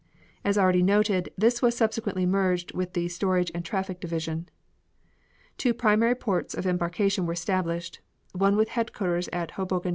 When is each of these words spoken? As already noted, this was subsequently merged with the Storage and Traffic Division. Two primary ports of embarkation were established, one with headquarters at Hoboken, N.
As 0.43 0.57
already 0.57 0.81
noted, 0.81 1.31
this 1.37 1.61
was 1.61 1.77
subsequently 1.77 2.25
merged 2.25 2.73
with 2.73 2.93
the 2.93 3.07
Storage 3.07 3.51
and 3.53 3.63
Traffic 3.63 3.99
Division. 3.99 4.49
Two 5.59 5.75
primary 5.75 6.15
ports 6.15 6.55
of 6.55 6.65
embarkation 6.65 7.27
were 7.27 7.33
established, 7.33 8.01
one 8.33 8.55
with 8.55 8.69
headquarters 8.69 9.27
at 9.31 9.51
Hoboken, 9.51 9.89
N. 9.89 9.89